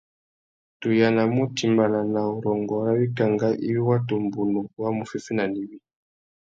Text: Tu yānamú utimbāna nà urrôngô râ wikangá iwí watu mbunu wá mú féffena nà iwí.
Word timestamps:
Tu 0.85 0.89
yānamú 0.99 1.43
utimbāna 1.47 2.01
nà 2.13 2.21
urrôngô 2.35 2.75
râ 2.85 2.91
wikangá 2.99 3.47
iwí 3.67 3.81
watu 3.89 4.13
mbunu 4.25 4.59
wá 4.81 4.87
mú 4.95 5.03
féffena 5.11 5.43
nà 5.47 5.57
iwí. 5.63 5.77